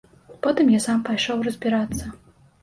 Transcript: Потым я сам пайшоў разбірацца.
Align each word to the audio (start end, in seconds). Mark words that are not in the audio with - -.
Потым 0.45 0.71
я 0.75 0.79
сам 0.85 1.03
пайшоў 1.09 1.45
разбірацца. 1.49 2.11